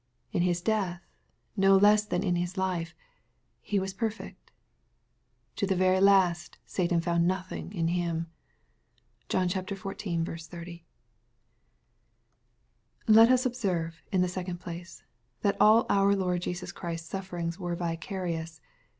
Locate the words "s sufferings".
17.03-17.59